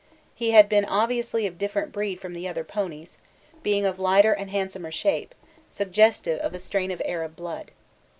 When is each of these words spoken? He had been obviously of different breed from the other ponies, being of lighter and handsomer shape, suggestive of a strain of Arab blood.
He 0.33 0.49
had 0.49 0.67
been 0.67 0.83
obviously 0.85 1.45
of 1.45 1.59
different 1.59 1.91
breed 1.91 2.19
from 2.19 2.33
the 2.33 2.47
other 2.47 2.63
ponies, 2.63 3.19
being 3.61 3.85
of 3.85 3.99
lighter 3.99 4.33
and 4.33 4.49
handsomer 4.49 4.89
shape, 4.89 5.35
suggestive 5.69 6.39
of 6.39 6.55
a 6.55 6.59
strain 6.59 6.89
of 6.89 7.03
Arab 7.05 7.35
blood. 7.35 7.69